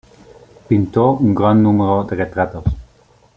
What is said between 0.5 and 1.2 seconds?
Pintó